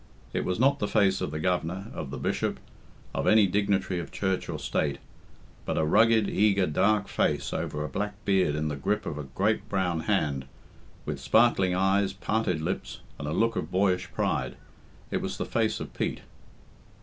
It 0.33 0.45
was 0.45 0.59
not 0.59 0.79
the 0.79 0.87
face 0.87 1.21
of 1.21 1.29
the 1.29 1.39
Governor, 1.39 1.91
of 1.93 2.09
the 2.09 2.17
Bishop, 2.17 2.59
of 3.13 3.27
any 3.27 3.45
dignitary 3.45 3.99
of 3.99 4.11
Church 4.11 4.49
or 4.49 4.57
State 4.57 4.97
but 5.63 5.77
a 5.77 5.85
rugged, 5.85 6.27
eager, 6.27 6.65
dark 6.65 7.07
face 7.07 7.53
over 7.53 7.83
a 7.83 7.87
black 7.87 8.15
beard 8.25 8.55
in 8.55 8.67
the 8.67 8.75
grip 8.75 9.05
of 9.05 9.19
a 9.19 9.25
great 9.35 9.69
brown 9.69 9.99
hand, 9.99 10.45
with 11.05 11.19
sparkling 11.19 11.75
eyes, 11.75 12.13
parted 12.13 12.61
lips, 12.61 13.01
and 13.19 13.27
a 13.27 13.31
look 13.31 13.55
of 13.55 13.69
boyish 13.69 14.11
pride 14.11 14.57
it 15.11 15.21
was 15.21 15.37
the 15.37 15.45
face 15.45 15.79
of 15.79 15.93
Pete. 15.93 16.21